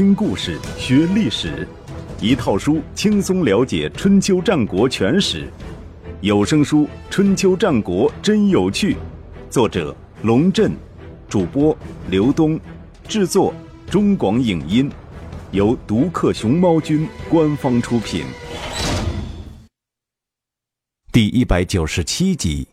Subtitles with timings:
[0.00, 1.68] 听故事学历史，
[2.22, 5.46] 一套书轻松了解春秋战国全史。
[6.22, 8.94] 有声书《春秋战国真有趣》，
[9.50, 10.72] 作者龙震，
[11.28, 11.76] 主播
[12.08, 12.58] 刘东，
[13.06, 13.52] 制作
[13.90, 14.90] 中广影音，
[15.50, 18.24] 由独克熊猫君官方出品。
[21.12, 22.66] 第一百九十七集，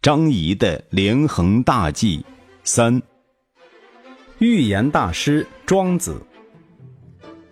[0.00, 2.24] 张仪的连横大计
[2.62, 3.02] 三。
[4.38, 6.22] 预言大师庄子，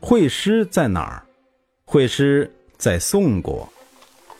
[0.06, 1.24] 惠师在哪儿？
[1.86, 3.66] 惠师在宋国。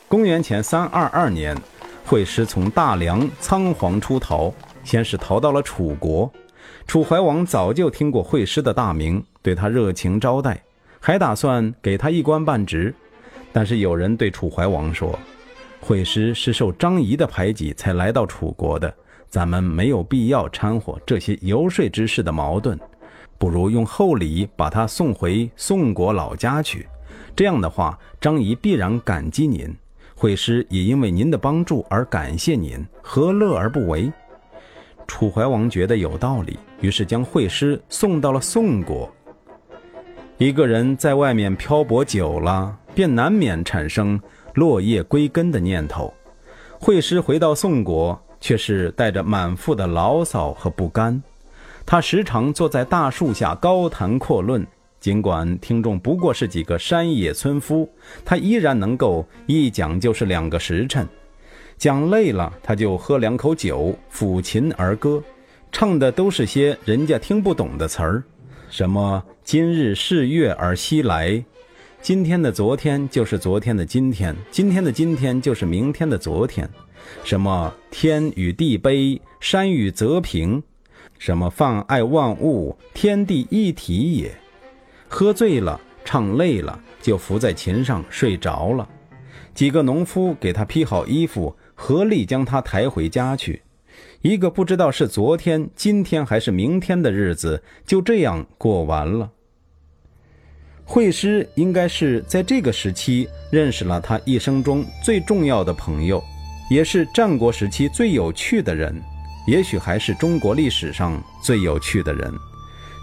[0.08, 1.56] 公元前三二二年，
[2.04, 4.52] 惠师从大梁仓皇出逃，
[4.84, 6.30] 先是逃到了楚国。
[6.86, 10.62] 楚怀王早就听过惠师的大名，对他热情招待，
[11.00, 12.94] 还打算给他一官半职。
[13.50, 15.18] 但是有人对楚怀王说，
[15.80, 18.94] 惠师是受张仪的排挤才来到楚国的。
[19.30, 22.78] 咱们没有必要掺和这些游说之事的矛盾，
[23.38, 26.86] 不如用厚礼把他送回宋国老家去。
[27.36, 29.74] 这样的话，张仪必然感激您，
[30.14, 34.12] 惠师也因为您的帮助而感谢您，何乐而不为？
[35.06, 39.12] 楚怀王觉得有道理，于是将惠师送到了宋国。
[40.38, 44.20] 一个人在外面漂泊久了，便难免产生
[44.54, 46.12] 落叶归根的念头。
[46.80, 48.20] 惠师回到宋国。
[48.40, 51.22] 却是带着满腹的牢骚和不甘，
[51.86, 54.66] 他时常坐在大树下高谈阔论。
[55.00, 57.86] 尽管听众不过是几个山野村夫，
[58.24, 61.06] 他依然能够一讲就是两个时辰。
[61.76, 65.22] 讲累了，他就喝两口酒，抚琴而歌，
[65.70, 68.24] 唱的都是些人家听不懂的词儿，
[68.70, 71.44] 什么“今日是月而西来”，
[72.00, 76.66] 今天的昨天就是昨天的今天，今天的今天就是明天的昨天。
[77.24, 80.62] 什么天与地悲，山与泽平，
[81.24, 84.30] 什么泛爱万物，天地一体也。
[85.08, 88.86] 喝醉了，唱累了，就伏在琴上睡着了。
[89.54, 93.62] 几个农夫给他披好衣服，合力将他抬回家去。
[94.20, 99.30] 一个不知道是昨天、今天还是明天的日子，就这样过完了。
[100.84, 106.22] 惠施应该是在这个时期认识了他一生中最重要的朋友。
[106.68, 108.94] 也是战国时期最有趣的人，
[109.46, 112.32] 也许还是中国历史上最有趣的人。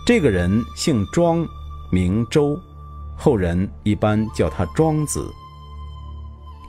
[0.05, 1.47] 这个人姓庄，
[1.91, 2.59] 名周，
[3.15, 5.23] 后人一般叫他庄子。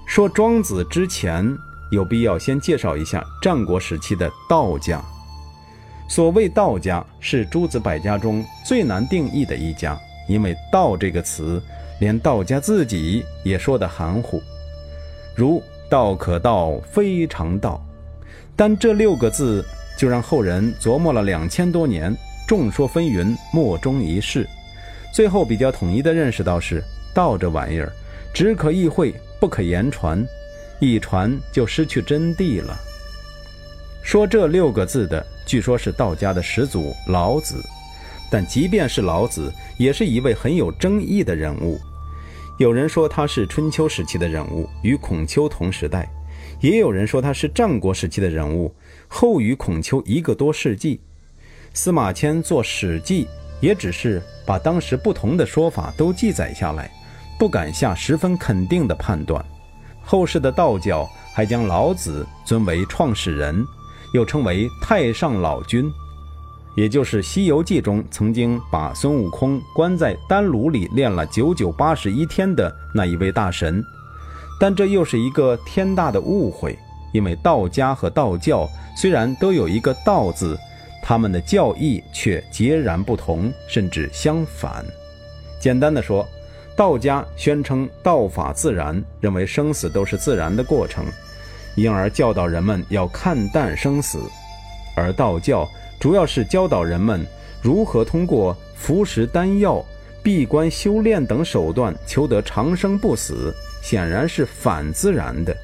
[0.07, 1.47] 说庄子之前，
[1.91, 5.01] 有必要先介绍一下战国时期的道家。
[6.09, 11.63] 所谓道家，是诸子百家中最难定义的一家，因为“道”这个词，
[12.01, 14.43] 连道家自己也说得含糊，
[15.37, 15.63] 如。
[15.91, 17.79] 道可道，非常道。
[18.55, 19.65] 但这六个字
[19.97, 22.15] 就让后人琢磨了两千多年，
[22.47, 24.47] 众说纷纭，莫衷一是。
[25.13, 26.83] 最后比较统一的认识到是：
[27.15, 27.93] 道这玩意儿，
[28.33, 30.25] 只可意会，不可言传。
[30.81, 32.77] 一传就失去真谛了。
[34.03, 37.63] 说这六个字的，据说是道家的始祖老子。
[38.31, 41.79] 但即便是老子，也是一位很有争议的人物。
[42.59, 46.03] 有人说他是春秋时期的人物，与孔丘同时代；
[46.61, 48.75] 也有人说他是战国时期的人物，
[49.09, 51.01] 后与孔丘一个多世纪。
[51.75, 53.25] 司马迁做《史记》，
[53.61, 56.91] 也只是把当时不同的说法都记载下来，
[57.39, 59.45] 不敢下十分肯定的判断。
[60.03, 63.65] 后世的道教还将老子尊为创始人，
[64.13, 65.91] 又称为太上老君。
[66.75, 73.85] 也就是《西游记》中曾经把孙悟空关在丹炉里练了九九八十一天的那一位大神，
[74.63, 76.79] 但这又是一个天大的误会，
[77.11, 80.57] 因为道家和道教虽然都有一个“道”字，
[81.03, 84.85] 他们的教义却截然不同，甚至相反。
[85.59, 86.25] 简单的说，
[86.77, 91.07] 道家宣称道法自然，认为生死都是自然的过程，
[91.75, 94.21] 因而教导人们要看淡生死，
[94.95, 95.69] 而道教。
[95.99, 97.27] 主要是教导人们
[97.61, 99.85] 如何通过服食丹药、
[100.23, 105.55] 闭关修炼等手段求得长生不死，显然是反自然的。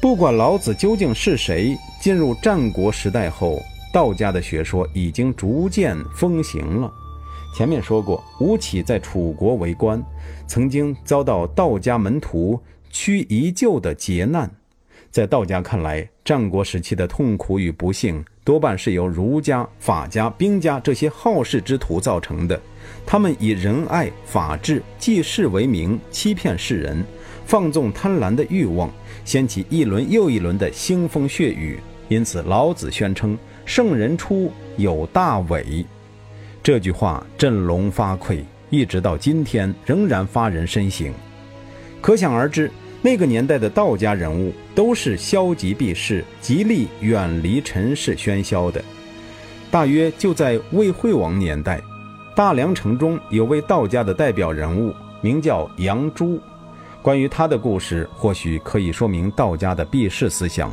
[0.00, 3.60] 不管老子究竟是谁，进入战国时代后，
[3.92, 6.92] 道家的学说已经逐渐风行了。
[7.56, 10.04] 前面说过，吴起在楚国为官，
[10.46, 12.60] 曾经遭到道家门徒
[12.90, 14.50] 屈夷旧的劫难。
[15.10, 22.60] 在道家看来，战国时期的痛苦与不幸多半是由儒家、法家、兵家这些好事之徒造成的。
[23.06, 27.04] 他们以仁爱、法治、济世为名，欺骗世人，
[27.46, 28.90] 放纵贪婪的欲望，
[29.24, 31.78] 掀起一轮又一轮的腥风血雨。
[32.08, 35.84] 因此，老子宣称：“圣人出有大伪。”
[36.62, 41.12] 这句话振聋发聩，一直到今天仍然发人深省。
[42.00, 48.82] 可想而知，那个年代的道家人物都是消极避世，极力远离尘世喧嚣的。
[49.70, 51.80] 大约就在魏惠王年代，
[52.34, 56.40] 大梁城中有位道家的代表人物，名叫杨朱。
[57.00, 60.68] 关于他的故事，或许可以说明道家的避世思想。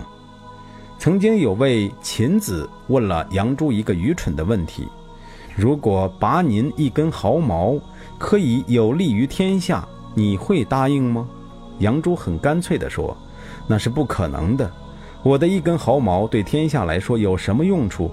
[0.97, 4.87] 曾经有位秦子问了杨朱一个愚蠢的问题。
[5.55, 7.77] 如果拔您一根毫毛，
[8.17, 11.29] 可以有利于天下，你会答应吗？
[11.77, 13.15] 杨朱很干脆地说
[13.67, 14.71] ：“那是不可能的。
[15.21, 18.09] 我的一根毫毛对天下来说有什么用处？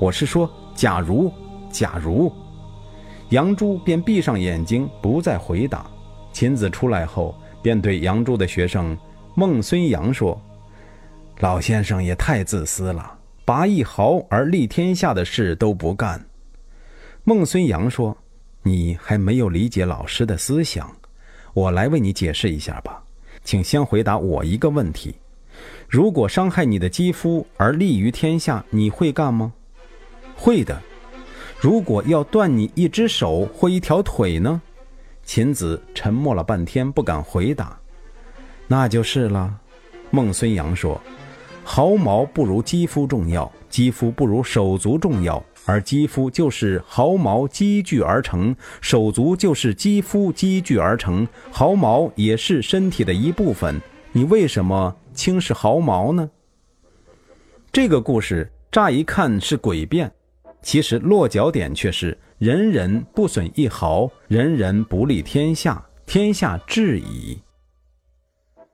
[0.00, 1.30] 我是说，假如，
[1.70, 2.32] 假如。”
[3.30, 5.86] 杨朱便闭上眼睛，不再回答。
[6.32, 8.96] 秦子出来后，便对杨朱的学生
[9.34, 10.40] 孟孙阳说
[11.40, 16.24] ：“老先生也太自私了，拔一毫而利天下的事都不干。”
[17.24, 18.16] 孟孙阳说
[18.62, 20.90] ：“你还没有理解老师的思想，
[21.52, 23.02] 我来为你解释一下吧。
[23.44, 25.14] 请先回答我一个问题：
[25.86, 29.52] 如果伤害你的肌肤而利于天下，你会干吗？
[30.34, 30.80] 会的。
[31.58, 34.60] 如果要断你一只手或一条腿呢？”
[35.24, 37.78] 秦子沉默了半天，不敢回答。
[38.66, 39.58] 那就是了。
[40.10, 40.98] 孟孙阳说
[41.64, 53.78] ：“毫毛不如肌肤重要，肌肤不如手足重要。”而肌肤就是毫毛积聚而成，手足就是肌肤积聚而成，毫毛也是身体的一部分。
[54.12, 56.30] 你为什么轻视毫毛呢？
[57.70, 60.10] 这个故事乍一看是诡辩，
[60.62, 67.38] 其实落脚点却是人人不损一毫，人人不利天下，天下治矣。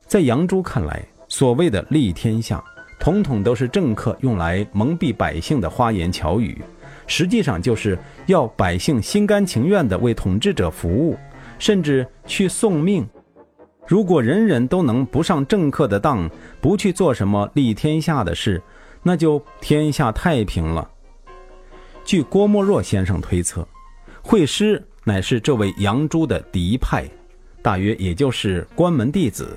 [0.07, 2.63] 在杨朱看来，所谓的利天下，
[2.99, 6.63] 统统都是政客用来蒙蔽百姓的花言巧语。
[7.07, 11.19] 实际上就是要百姓心甘情愿地为统治者服务，
[11.59, 13.07] 甚至去送命。
[13.87, 16.31] 如果人人都能不上政客的当，
[16.63, 18.63] 不去做什么利天下的事，
[19.03, 20.91] 那就天下太平了。
[22.05, 23.67] 据郭沫若先生推测，
[24.23, 27.09] 惠施乃是这位杨朱的嫡派，
[27.63, 29.57] 大约也就是关门弟子。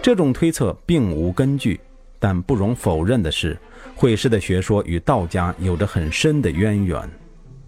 [0.00, 1.80] 这种推测并无根据，
[2.20, 3.58] 但不容否认的是。
[3.96, 7.08] 惠施的学说与道家有着很深的渊源。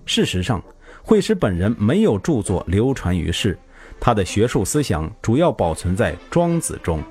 [0.06, 0.62] 事实上，
[1.02, 3.58] 惠施本人没有著作流传于世，
[4.00, 7.02] 他的学术思想主要保存在《庄子》中，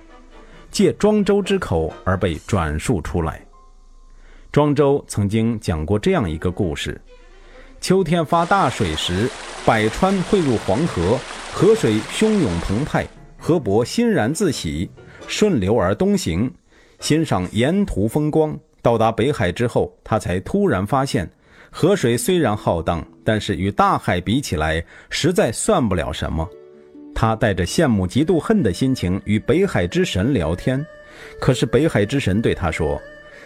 [0.71, 3.44] 借庄周之口而被转述出来。
[4.55, 6.97] 庄周曾经讲过这样一个故事：
[7.81, 9.29] 秋天发大水时，
[9.65, 11.19] 百川汇入黄河，
[11.51, 13.05] 河水汹涌澎湃，
[13.37, 14.89] 河伯欣然自喜，
[15.27, 16.49] 顺流而东行，
[17.01, 18.57] 欣赏沿途风光。
[18.81, 21.29] 到达北海之后，他才突然发现，
[21.69, 26.49] 河水虽然浩荡，但是与大海比起来，实在算不了什么。
[27.13, 30.85] 他带着羡慕、嫉妒、恨的心情与北海之神聊天，
[31.41, 32.97] 可是北海之神对他说：“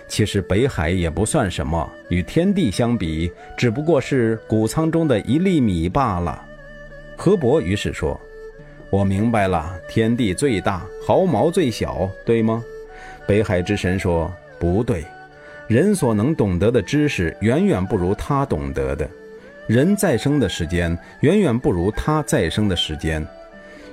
[0.10, 6.44] 其实北海也不算什么，与天地相比，只不过是谷仓中的一粒米罢了。”
[7.16, 8.20] 河伯于是说
[8.90, 12.62] ：“我明白了，天地最大，毫毛最小，对吗？”
[13.28, 15.06] 北海之神说：“不对。”
[15.68, 19.08] 人所能懂得的知识远远不如他懂得的，
[19.68, 23.24] 人再生的时间远远不如他再生的时间。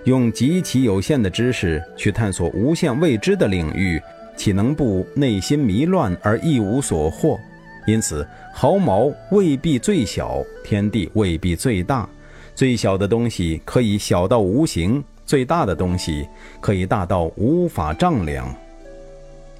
[0.04, 4.00] 用极其有限的知识去探索无限未知的领域，
[4.36, 7.38] 岂能不内心迷乱而一无所获？
[7.86, 12.08] 因此，毫毛未必最小，天地未必最大。
[12.54, 16.26] 最小的东西可以小到无形，最大的东西
[16.60, 18.52] 可以大到无法丈量。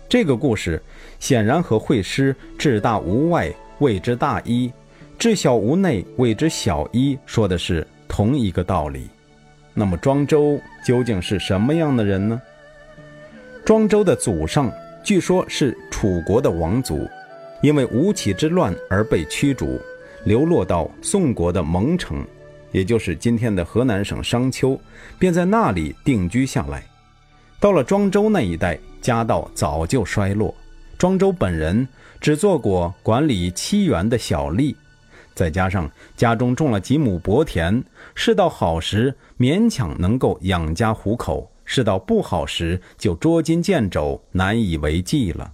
[0.08, 0.82] 这个故事
[1.18, 4.70] 显然和惠施“至大无外，谓之大一；
[5.18, 9.08] 至小无内，谓之小一”说的是同一个道理。
[9.74, 12.40] 那么庄周究竟是什么样的人呢？
[13.66, 17.04] 庄周的祖上据说是楚国的王族，
[17.60, 19.80] 因为吴起之乱而被驱逐，
[20.22, 22.24] 流落到宋国的蒙城，
[22.70, 24.78] 也就是今天的河南省商丘，
[25.18, 26.84] 便在那里定居下来。
[27.58, 28.78] 到了庄周那一代。
[29.02, 30.52] 家道早就衰落，
[30.98, 31.86] 庄周本人
[32.20, 34.74] 只做过管理七园的小吏，
[35.32, 37.84] 再加上家中种了几亩薄田，
[38.16, 45.52] 世道好时勉强能够养家糊口，世道不好时就捉襟见肘，难以为继了。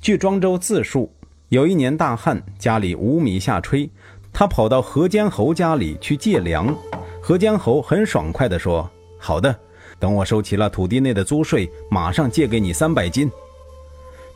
[0.00, 1.12] 据庄周自述，
[1.50, 3.88] 有一年大旱，家里无米下炊，
[4.32, 6.74] 他跑到河间侯家里去借粮，
[7.20, 9.54] 河间侯很爽快地说：“好的。”
[10.00, 13.30] 等我收齐了土地内的租税，马上借给你三百斤。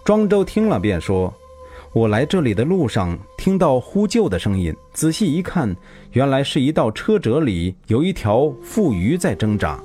[0.05, 1.33] 庄周听了便说
[1.95, 5.75] ：“我来这里的路上听到呼救的声音，仔细一看，
[6.13, 9.83] 原来是一道车辙里有一条腹鱼在挣扎。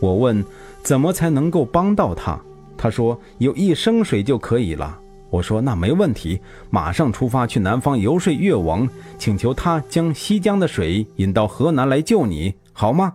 [0.00, 0.44] 我问
[0.82, 2.40] 怎么才能够帮到他，
[2.76, 4.98] 他说有一升水就可以了。
[5.30, 6.40] 我说那没问题，
[6.70, 8.88] 马上出发去南方游说越王，
[9.18, 13.14] 请求他将西江的水引到河南来救你，好吗？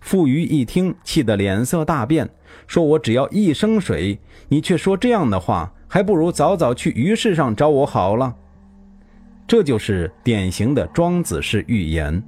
[0.00, 2.28] 傅余一听，气得脸色大变，
[2.66, 5.72] 说我只要一升水，你却说这样的话。
[5.92, 8.34] 还不如早早去鱼市上找我好了。
[9.46, 12.22] 这就是典型的庄子式寓言。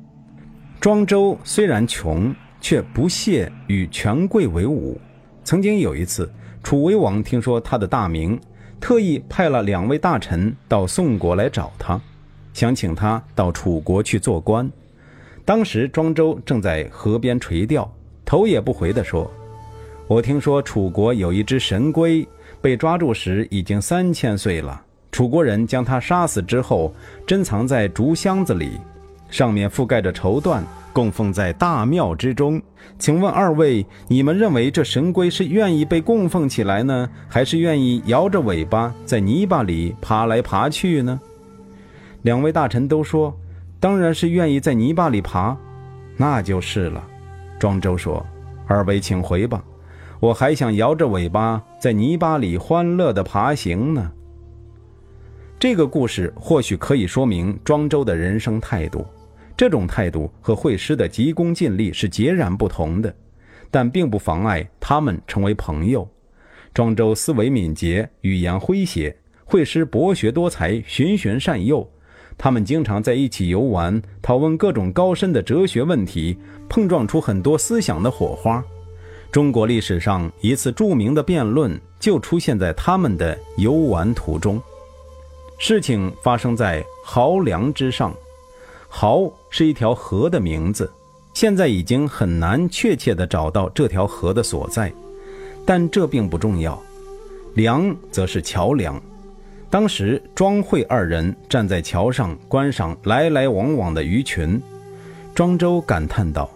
[0.79, 4.99] 庄周虽然穷，却不屑与权贵为伍。
[5.45, 8.41] 曾经有一次，楚威王听说他的大名，
[8.81, 12.01] 特意派了两位大臣到宋国来找他，
[12.55, 14.67] 想请他到楚国去做官。
[15.45, 17.87] 当时庄周正在河边垂钓，
[18.25, 19.31] 头也不回地说
[20.09, 22.27] ：“我听说楚国有一只神龟。”
[22.63, 24.83] 被抓住时已经三千岁了。
[25.13, 26.95] 楚国人将它杀死之后，
[27.27, 28.81] 珍藏在竹箱子里，
[29.29, 30.63] 上面覆盖着绸缎，
[30.95, 32.63] 供奉在大庙之中。
[32.99, 41.21] 请问二位，你们认为这神龟是愿意被供奉起来呢，还是愿意摇着尾巴在泥巴里爬来爬去呢？
[42.23, 43.37] 两位大臣都说
[43.79, 45.55] ：“当然是愿意在泥巴里爬。”
[46.17, 47.05] 那就是了。
[47.59, 48.25] 庄周说
[48.67, 49.63] ：“二位请回吧。”
[50.21, 54.11] 我还想摇着尾巴在泥巴里欢乐地爬行呢。
[55.59, 59.05] 这个故事或许可以说明庄周的人生态度，
[59.57, 63.15] 这种态度和惠施的急功近利是截然不同的，
[63.71, 66.09] 但并不妨碍他们成为朋友。
[66.73, 71.89] 庄周思维敏捷，语言诙谐；惠施博学多才，循循善诱。
[72.37, 76.37] 他们经常在一起游玩，讨论各种高深的哲学问题，
[76.69, 78.65] 碰撞出很多思想的火花。
[79.31, 84.61] 中国历史上一次著名的辩论就出现在他们的游玩途中。
[85.59, 88.13] 事情发生在濠梁之上，
[88.97, 90.89] 濠是一条河的名字，
[91.35, 94.93] 现在已经很难确切地找到这条河的所在，
[95.67, 96.81] 但这并不重要。
[97.55, 99.03] 梁则是桥梁。
[99.69, 104.63] 当时庄惠二人站在桥上观赏来来往往的鱼群，
[105.35, 106.49] 庄周感叹道。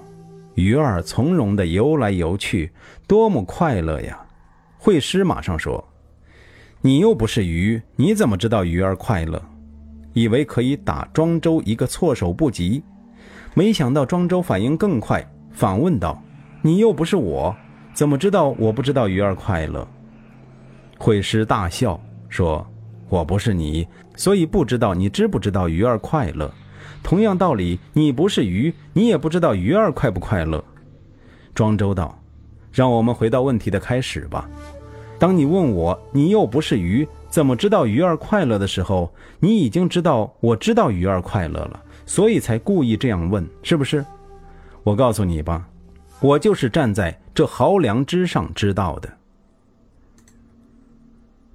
[0.55, 2.71] 鱼儿从容地游来游去，
[3.09, 4.19] 多么快乐呀！
[4.79, 5.85] 惠施马上说
[6.83, 9.43] ：“你又不是鱼，你怎么知道鱼儿快乐？”
[10.21, 12.83] 以为可以打庄周一个措手不及，
[13.55, 16.21] 没想到庄周反应更快，反问道
[16.61, 17.55] ：“你又不是我，
[17.95, 19.87] 怎么知道我不知道鱼儿快乐？”
[20.99, 22.67] 惠施大笑说
[23.09, 26.53] ：“我不是你，所以不知道你知不知道鱼儿快乐。”
[27.01, 30.63] 同样道理，你不是鱼，你也不知道鱼儿快不快乐。
[31.55, 32.19] 庄周道
[32.73, 34.51] ：“让我们回到问题的开始吧。
[35.17, 44.05] 当你问我，你又不是鱼，怎么知道鱼儿快乐的时候，你已经知道我知道鱼儿快乐了，所以才故意这样问，是不是？
[44.83, 45.69] 我告诉你吧，
[46.21, 49.09] 我就是站在这濠梁之上知道的。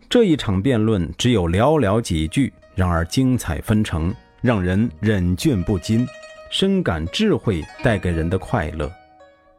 [0.09, 4.13] 这一场辩论只有寥寥几句，然而精彩纷呈。”
[4.43, 6.05] 让人忍俊不禁，
[6.51, 8.91] 深感智慧带给人的快乐。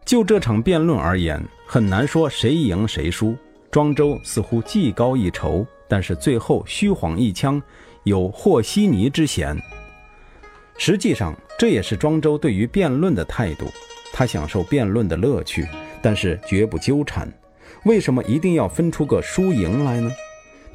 [0.04, 3.35] 就这场辩论而言，很难说谁赢谁输。
[3.71, 7.62] 庄周似乎技高一筹，但是最后虚晃一枪，
[8.02, 9.56] 有和稀泥之嫌。
[10.76, 13.66] 实际上，这也是庄周对于辩论的态度。
[14.12, 15.64] 他享受辩论的乐趣，
[16.02, 17.32] 但是绝不纠缠。
[17.84, 20.10] 为什么一定要分出个输赢来呢？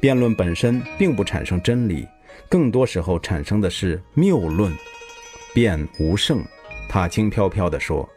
[0.00, 2.08] 辩论本身并不产生真理。
[2.48, 4.74] 更多时候产生的是谬论，
[5.52, 6.42] 辩无胜。
[6.88, 8.08] 他轻飘飘地说：“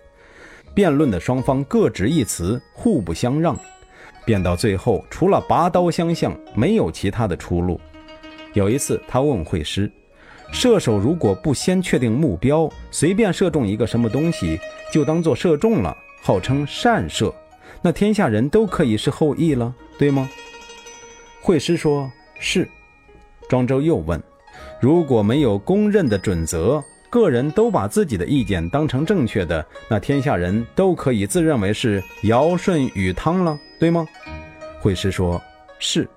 [0.74, 3.60] 辩论的双方各执一词，互不相让，
[4.26, 7.80] 便到最后，除了拔刀相向，没有其他的出路。”
[8.54, 9.92] 有一次，他问会师
[10.54, 14.60] ：“射手如果不先确定目标，随便射中一个什么东西，
[14.92, 17.34] 就当做射中了，号称善射，
[17.82, 20.30] 那天下人都可以是后羿了，对吗？”
[21.42, 22.68] 会师说：“是。”
[23.50, 24.22] 庄周又问
[24.80, 26.82] ：“如果没有公认的准则，
[27.14, 34.04] 个人都把自己的意见当成正确的，那天下人都可以自认为是尧舜禹汤了，对吗？”
[34.82, 35.40] 惠施说
[35.78, 36.10] ：“是。”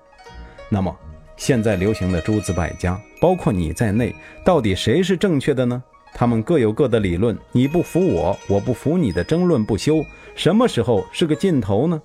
[0.69, 0.97] 那么，
[1.35, 4.11] 现在流行的诸子百家，包括你在内，
[4.43, 5.83] 到底谁是正确的呢？
[6.15, 12.01] 他们各有各的理论，你不服我，我不服你的争论不休，什么时候是个尽头呢？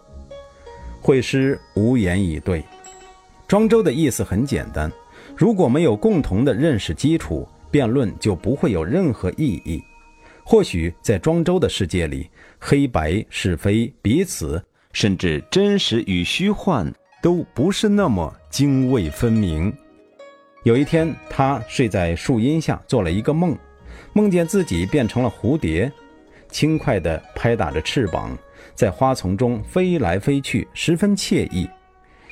[1.00, 2.62] 惠施无言以对。
[3.48, 4.92] 庄周的意思很简单。
[5.34, 9.82] 如果没有共同的认识基础，辩论就不会有任何意义。
[10.44, 12.28] 或许在庄周的世界里，
[12.60, 14.62] 黑白是非、彼此，
[14.92, 19.72] 甚至真实与虚幻，都不是那么泾渭分明。
[20.64, 23.56] 有一天，他睡在树荫下，做了一个梦，
[24.12, 25.90] 梦见自己变成了蝴蝶，
[26.50, 28.36] 轻快地拍打着翅膀，
[28.74, 31.68] 在花丛中飞来飞去，十分惬意。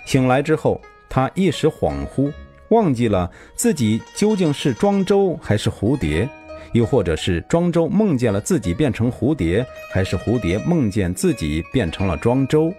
[0.05, 2.33] 醒来之后，他一时恍惚，
[2.71, 6.29] 忘记了自己究竟是庄周还是蝴蝶，
[6.73, 12.73] 又或者是庄周梦见了自己变成蝴蝶，还是蝴蝶梦见自己变成了庄周。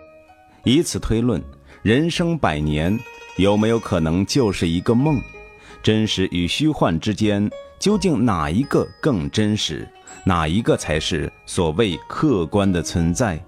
[0.64, 1.42] 以此推论，
[1.82, 2.98] 人生百年，
[3.38, 5.22] 有没有可能就是一个梦？
[5.84, 9.88] 真实与虚幻之间，究竟哪一个更真实？
[10.24, 13.44] 哪一个才是所谓客观的存在？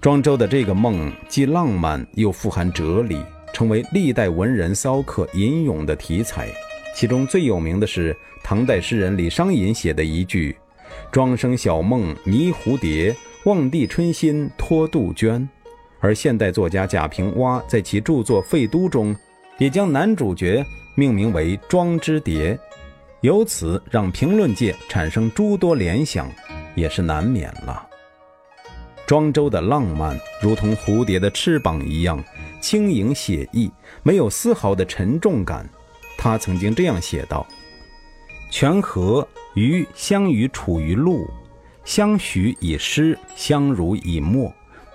[0.00, 6.48] 庄周的这个梦既浪漫又富含哲理，成为历代文人骚客吟咏的题材。
[6.94, 10.56] 其中最有名的是唐代诗人李商隐写的一句
[11.10, 15.48] ：“庄生晓梦迷蝴蝶，望帝春心托杜鹃。”
[16.00, 19.16] 而现代作家贾平凹在其著作《废都》中，
[19.58, 20.64] 也将男主角
[20.96, 22.58] 命名为庄之蝶，
[23.20, 26.28] 由此让评论界产生诸多联想，
[26.74, 27.88] 也是难免了。
[29.06, 32.22] 庄周的浪漫如同蝴蝶的翅膀一样
[32.62, 33.70] 轻盈写意，
[34.02, 35.68] 没有丝毫的沉重感。
[36.16, 37.46] 他曾经这样写道
[38.50, 41.28] ：“泉河鱼相与处于陆，
[41.84, 44.50] 相许以诗，相濡以沫，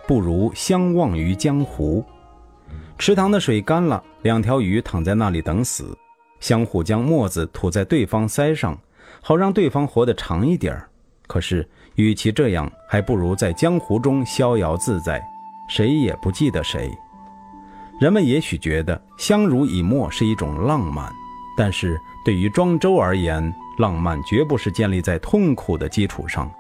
[0.08, 2.04] 不如相忘于江湖。
[2.98, 5.96] 池塘的水干了，两条鱼躺在那里等死，
[6.40, 8.76] 相互将沫子吐在对方腮上，
[9.22, 10.90] 好让对方活得长一点儿。
[11.28, 15.20] 可是。”与其这样，还不如在江湖中逍遥自在，
[15.68, 16.88] 谁也不记得谁。
[18.00, 21.12] 人们也许觉得相濡以沫是一种浪漫，
[21.58, 26.52] 但是对于庄周而言，浪漫绝不是建立在痛苦的基础上，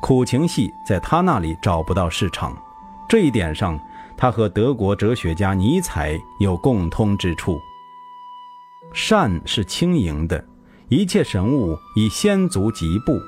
[0.00, 2.56] 苦情戏在他那里找不到市场。
[3.08, 3.78] 这一点上，
[4.16, 7.60] 他和德国哲学家尼采有共通之处。
[8.92, 10.44] 善是轻盈的，
[10.88, 13.18] 一切神物以先足疾步。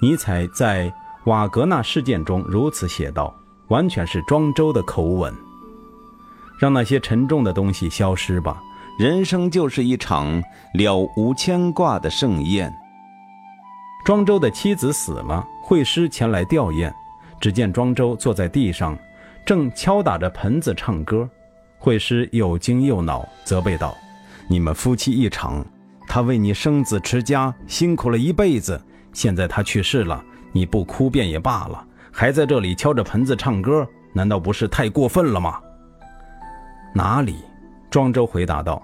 [0.00, 0.92] 尼采在
[1.24, 3.34] 瓦格纳事件中如此写道
[3.68, 5.34] ：“完全是庄周的口吻，
[6.58, 8.62] 让那些沉重的东西消失吧。
[8.98, 10.42] 人生就是一场
[10.74, 12.74] 了无牵挂的盛宴。”
[14.04, 16.92] 庄周的妻子死了，惠施前来吊唁，
[17.40, 18.96] 只见庄周坐在地上，
[19.44, 21.28] 正敲打着盆子唱歌。
[21.78, 23.94] 惠施又惊又恼，责备道
[24.48, 25.64] ：“你们夫妻一场，
[26.08, 28.80] 他为你生子持家，辛苦了一辈子。”
[29.12, 35.58] 现在他去世了，你不哭便也罢了，还在这里敲着盆子唱歌，难道不是太过分了吗？
[36.96, 37.36] 哪里？
[37.90, 38.82] 庄周回答道：“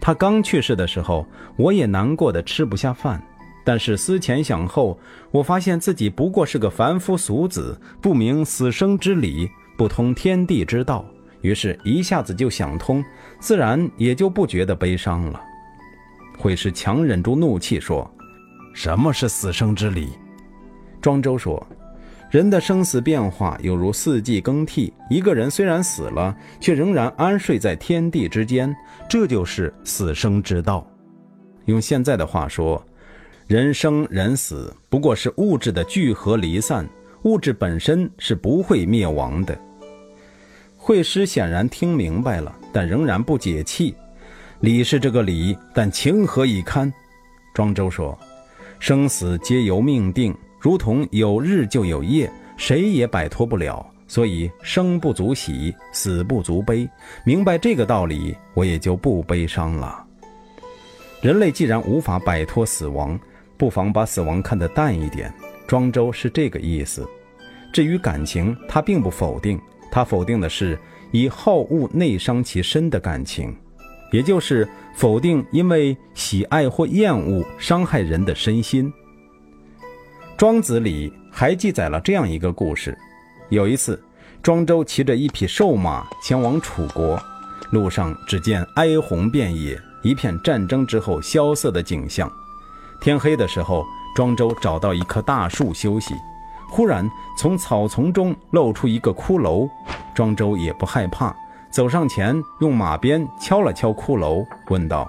[0.00, 1.24] 他刚去世的时候，
[1.56, 3.22] 我也难过的吃不下饭。
[3.64, 4.98] 但是思前想后，
[5.30, 11.04] 我发现自己不过是个凡夫俗子，不明死生之理，不通天地之道，
[11.42, 13.02] 于是一下子就想通，
[13.38, 15.40] 自然也就不觉得悲伤了。”
[16.36, 18.10] 会是强忍住怒气说。
[18.74, 20.08] 什么是死生之理？
[21.00, 21.64] 庄周说
[22.34, 28.74] ：“人的生死变化犹如四季更替，一个人虽然死了，却仍然安睡在天地之间，
[29.08, 30.84] 这就是死生之道。
[31.66, 32.84] 用现在的话说，
[33.46, 36.84] 人生人死不过是物质的聚合离散，
[37.22, 39.56] 物质本身是不会灭亡的。”
[40.76, 43.94] 惠师显然听明白了，但仍然不解气。
[44.58, 46.92] 理是这个理，但情何以堪？
[47.54, 48.18] 庄周说。
[48.80, 53.86] 生死皆由命定，如同有日就有夜，谁也摆脱不了。
[54.06, 56.88] 所以生不足喜，死不足悲。
[57.22, 60.02] 明白这个道理，我也就不悲伤了。
[61.20, 63.20] 人类既然无法摆脱死亡，
[63.58, 65.30] 不妨把死亡看得淡一点。
[65.66, 67.06] 庄周是这个意思。
[67.70, 70.78] 至于感情，他并不否定，他否定的是
[71.10, 73.54] 以好恶内伤其身的感情。
[74.10, 78.90] 也就是否定因为喜爱或厌恶伤害人的身心。
[80.36, 82.96] 庄子里还记载了这样一个故事：
[83.50, 84.02] 有一次，
[84.42, 87.16] 庄周骑着一匹瘦马前往楚国，
[87.70, 92.30] 路上只见哀鸿遍野，一片战争之后萧瑟的景象。
[93.00, 96.14] 天黑的时候，庄周找到一棵大树休息，
[96.68, 99.68] 忽然从草丛中露出一个骷髅，
[100.16, 101.34] 庄周也不害怕。
[101.70, 105.08] 走上前，用马鞭敲了敲骷髅，问道：“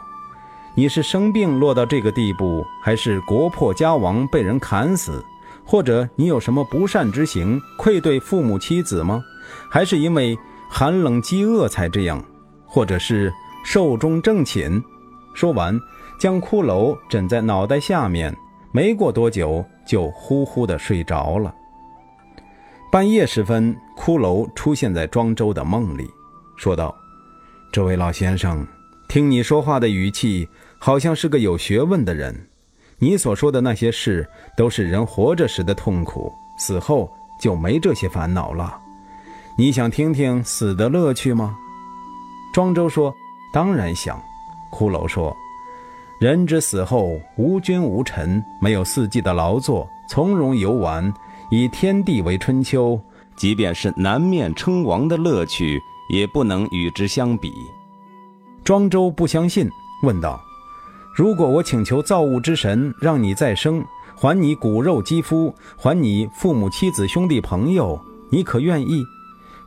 [0.78, 5.24] 你是生病落到这个地步，还是国破家亡被人砍死？
[5.64, 9.24] 或者你有什么不善之行，愧对父母妻子吗？
[9.72, 10.38] 还是因为
[10.70, 12.22] 寒冷饥饿才这样？
[12.66, 13.34] 或者是
[13.64, 14.84] 寿终正寝？”
[15.34, 15.80] 说完，
[16.20, 18.36] 将骷髅枕在脑袋下面，
[18.74, 21.56] 没过多久就呼呼的睡着了。
[22.92, 26.10] 半夜时分，骷髅出现在庄周的梦里。
[26.58, 26.94] 说道
[27.72, 28.66] ：“这位老先生，
[29.10, 30.48] 听你说话的语气，
[30.86, 32.48] 好像是个有学问的人。
[33.00, 34.24] 你所说的那些事，
[34.56, 38.80] 都是人活着时的痛苦，死后就没这些烦恼了。
[39.58, 41.58] 你想听听死的乐趣吗？
[42.54, 43.12] 庄周说
[43.52, 44.22] ：“当然想。”
[44.72, 45.36] 骷髅说
[46.22, 51.12] ：“人之死后无君无臣，没有四季的劳作，从容游玩，
[51.50, 53.02] 以天地为春秋。
[53.36, 57.52] 即便是南面称王的乐趣，也不能与之相比。”
[58.64, 59.68] 庄周不相信，
[60.04, 60.40] 问道
[61.16, 63.82] ：“如果我请求造物之神让你再生，
[64.18, 67.98] 还你骨肉肌肤，还你父母妻子兄弟朋友，
[68.30, 69.02] 你可愿意？”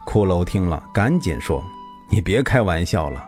[0.07, 1.65] 骷髅听了，赶紧说。
[2.11, 3.27] 你别开玩笑了，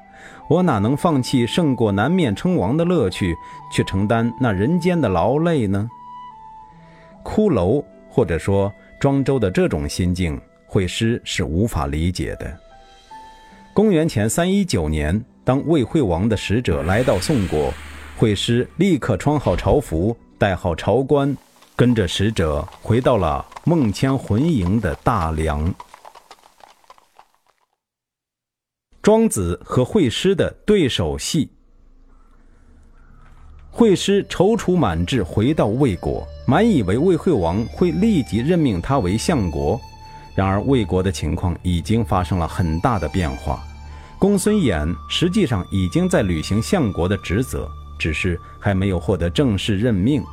[0.51, 3.35] 我哪能放弃胜过南面称王的乐趣，
[3.73, 5.89] 去承担那人间的劳累呢？
[7.25, 12.55] 骷髅或者说庄周的这种心境，惠施是无法理解的。
[13.73, 17.73] 公元前三一九年，当魏惠王的使者来到宋国，
[18.21, 21.35] 惠施立刻穿好朝服，戴好朝冠，
[21.75, 25.75] 跟着使者回到了孟谦浑营的大梁。
[29.01, 31.51] 庄子和惠施的对手戏。
[33.71, 39.81] 惠施踌躇满志回到魏国，满以为魏惠王会立即任命他为相国。
[40.35, 43.65] 然而魏国的情况已经发生了很大的变化，
[44.19, 47.67] 公孙衍实际上已经在履行相国的职责，
[48.01, 50.25] 只是还没有获得正式任命。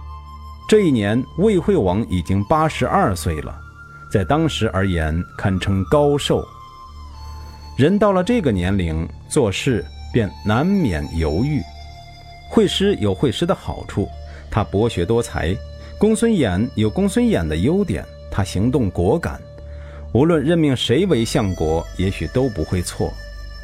[0.69, 3.53] 这一年，魏惠王已经八十二岁了，
[4.09, 6.43] 在当时而言堪称高寿。
[7.77, 11.61] 人到了这个年龄，做事便难免犹豫。
[12.49, 14.07] 惠施有惠施的好处，
[14.49, 15.53] 他博学多才；
[15.99, 19.39] 公孙衍有公孙衍的优点，他行动果敢。
[20.13, 23.13] 无论任命谁为相国，也许都不会错。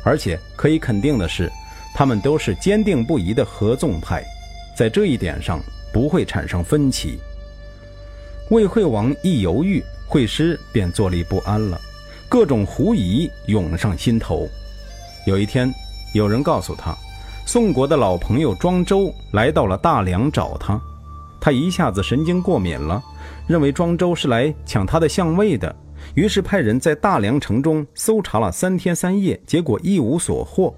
[0.06, 1.50] 而且可以肯定的是，
[1.93, 4.23] 他们都是坚定不移的合纵派，
[4.75, 5.60] 在这一点上
[5.93, 7.19] 不会产生分歧。
[8.49, 11.79] 魏惠王一犹豫，惠施便坐立不安了。
[12.27, 14.47] 各种狐疑涌上心头。
[15.27, 15.71] 有一天，
[16.13, 16.97] 有人告诉他，
[17.45, 20.82] 宋国的老朋友庄周来到了大梁找他。
[21.39, 23.03] 他一下子神经过敏了，
[23.47, 25.73] 认为庄周是来抢他的相位的，
[26.15, 30.73] 于是派人在大梁城中搜查了三天三夜，结果一无所获。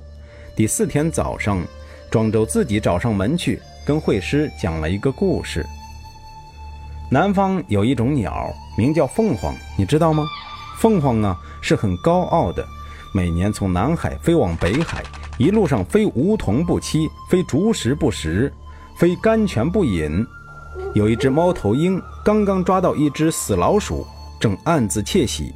[0.55, 1.61] 第四天早上，
[2.09, 5.65] 庄周自己找上门去，跟惠施讲了一个故事。
[7.11, 10.25] 南方有一种鸟，名叫凤凰，你知道吗？
[10.79, 12.65] 凤凰啊，是很高傲的，
[13.13, 15.03] 每年从南海飞往北海，
[15.37, 18.49] 一路上非梧桐不栖，非竹石不食，
[18.97, 20.25] 非甘泉不饮。
[20.93, 24.07] 有一只猫头鹰刚刚抓到一只死老鼠，
[24.39, 25.53] 正暗自窃喜，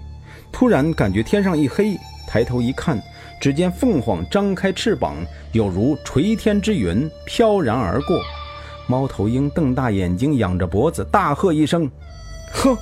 [0.52, 3.02] 突然感觉天上一黑，抬头一看，
[3.40, 5.16] 只见凤凰张开翅膀，
[5.54, 8.20] 有如垂天之云，飘然而过。
[8.88, 11.90] 猫头鹰瞪大眼睛，仰着脖子，大喝一声
[12.52, 12.78] ：“呵！”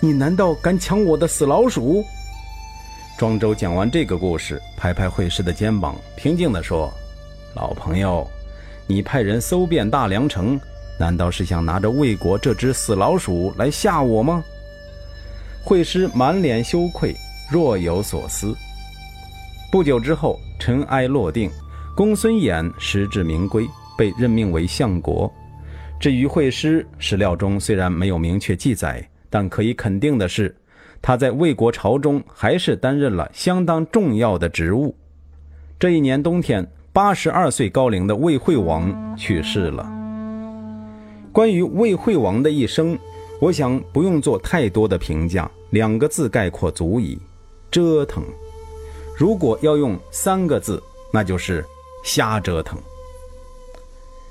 [0.00, 2.04] 你难道敢抢我的死老鼠？
[3.18, 6.92] 庄周讲完这个故事，拍拍惠施的肩膀，平静地说
[7.54, 8.26] ：“老朋友，
[8.86, 10.58] 你派人搜遍大梁城，
[10.98, 14.42] 难道是想拿着魏国这只死老鼠来吓我吗？”
[15.64, 17.14] 惠施满脸羞愧，
[17.50, 18.54] 若有所思。
[19.74, 21.50] 不久之后，尘埃落定，
[21.96, 25.28] 公孙衍实至名归，被任命为相国。
[25.98, 29.04] 至于惠施，史料中虽然没有明确记载。
[29.28, 30.54] 但可以肯定的是，
[31.02, 34.94] 他在魏国朝中还是担任了相当重要的职务。
[35.76, 39.92] 这一年冬天，八十二岁高龄的魏惠王去世了。
[41.32, 42.96] 关于魏惠王的一生，
[43.40, 47.18] 我想不用做太多的评价，两个字概括足矣：
[47.72, 48.22] 折腾。
[49.16, 51.64] 如果要用三个字，那就是
[52.02, 52.78] 瞎折腾。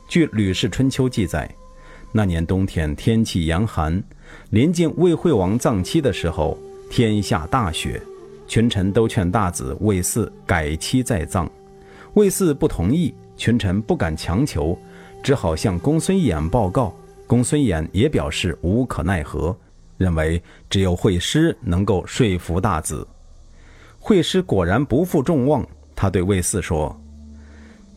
[0.08, 1.50] 据《吕氏春秋》记载。
[2.16, 4.04] 那年冬天，天气严寒，
[4.52, 6.56] 临近魏惠王葬期的时候，
[6.88, 8.00] 天下大雪，
[8.48, 11.50] 群臣都劝大子魏嗣改期再葬，
[12.14, 14.78] 魏嗣不同意，群臣不敢强求，
[15.24, 16.94] 只好向公孙衍报告。
[17.26, 19.58] 公孙衍也表示无可奈何，
[19.98, 23.08] 认为只有惠施能够说服大子。
[24.06, 26.94] 惠施果然不负众望，他对魏嗣说。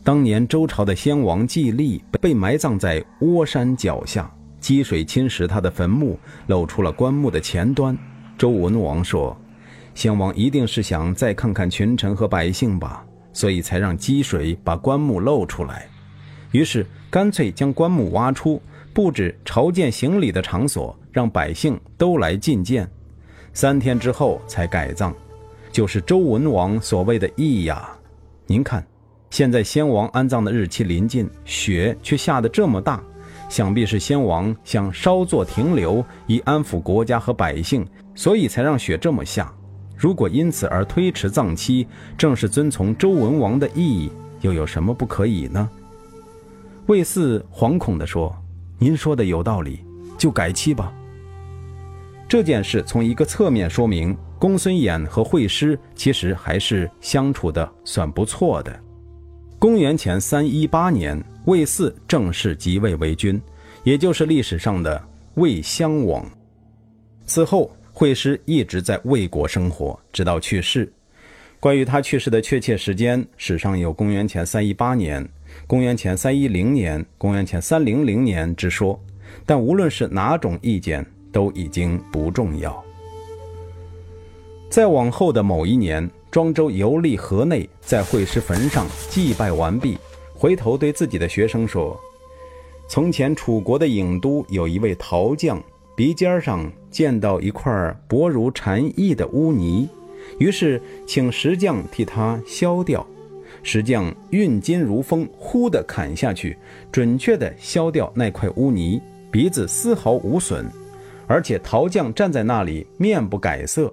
[0.05, 7.95] 当年周朝的先王季历被埋葬在涡山脚下，积水侵蚀他的坟墓，露出了棺木的前端。
[8.37, 9.35] 周文王说
[9.93, 15.89] ：“先王一定是想再看看群臣和百姓吧，所以才让积水把棺木露出来。
[16.53, 18.61] 于是干脆将棺木挖出，
[18.93, 22.89] 布置朝见行礼的场所，让百姓都来觐见。
[23.51, 25.13] 三天之后才改葬，
[25.77, 27.87] 就是周文王所谓的义呀。
[28.47, 28.83] 您看。”
[29.29, 32.99] 现在先王安葬的日期临近，雪却下得这么大，
[33.47, 37.85] 想必是先王想稍作停留，以安抚国家和百姓，
[38.15, 39.53] 所以才让雪这么下。
[39.95, 41.85] 如果因此而推迟葬期，
[42.17, 44.09] 正是遵从周文王的意，
[44.41, 45.69] 又有什么不可以呢？
[46.87, 48.35] 魏嗣惶恐地说
[48.79, 49.81] ：“您说的有道理，
[50.17, 50.91] 就改期吧。”
[52.27, 58.79] 这件事从一个侧面说明，公孙衍和惠施其实还是相处的算不错的。
[59.57, 63.41] 公元前三一八年，魏嗣正式即位为君，
[63.83, 65.03] 也就是历史上的
[65.35, 66.23] 魏襄王。
[67.25, 70.91] 此后，惠施一直在魏国生活，直到去世。
[71.59, 75.27] 关于他去世的确切时间，史上有公元前三一八年、
[75.65, 79.03] 公元前三一零年、公元前三零零年之说，
[79.47, 82.86] 但无论是哪种意见，都已经不重要。
[84.69, 86.09] 在往后的某一年。
[86.29, 89.97] 庄周游历河内，在惠施坟上祭拜完毕，
[90.35, 91.99] 回头对自己的学生说
[92.87, 95.59] ：“从前楚国的郢都有一位陶匠，
[95.95, 97.71] 鼻尖上见到一块
[98.09, 99.87] 薄如蝉翼的污泥，
[100.37, 103.07] 于是请石匠替他削掉。
[103.63, 106.55] 石匠运金如风，忽地砍下去，
[106.91, 109.01] 准确地削掉那块污泥，
[109.31, 110.65] 鼻子丝毫无损，
[111.25, 113.91] 而且陶匠站在那里面不改色。”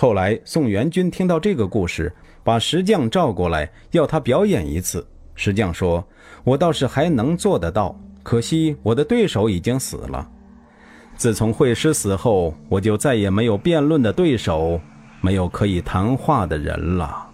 [0.00, 2.10] 后来，宋元君听到这个故事，
[2.42, 5.06] 把石匠召过来，要他表演一次。
[5.34, 6.02] 石匠说
[6.42, 10.26] ：“我倒是还能做得到，可惜我的对手已经死了。
[11.16, 14.80] 自从惠施死后，我就再也没有辩论的对手，
[15.20, 17.26] 没有可以谈话的人了。”